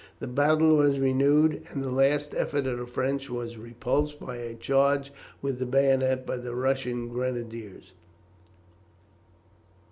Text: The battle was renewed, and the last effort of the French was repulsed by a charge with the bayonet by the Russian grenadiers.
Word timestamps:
The 0.17 0.25
battle 0.25 0.77
was 0.77 0.97
renewed, 0.99 1.61
and 1.69 1.83
the 1.83 1.91
last 1.91 2.33
effort 2.33 2.65
of 2.65 2.79
the 2.79 2.87
French 2.87 3.29
was 3.29 3.55
repulsed 3.59 4.19
by 4.19 4.37
a 4.37 4.55
charge 4.55 5.13
with 5.43 5.59
the 5.59 5.67
bayonet 5.67 6.25
by 6.25 6.37
the 6.37 6.55
Russian 6.55 7.07
grenadiers. 7.09 7.91